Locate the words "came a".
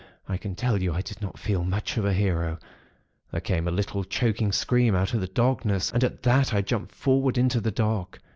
3.39-3.69